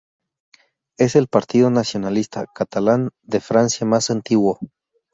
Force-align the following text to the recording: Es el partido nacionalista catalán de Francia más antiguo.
Es 0.97 1.15
el 1.15 1.27
partido 1.27 1.69
nacionalista 1.69 2.47
catalán 2.55 3.11
de 3.21 3.39
Francia 3.39 3.85
más 3.85 4.09
antiguo. 4.09 4.57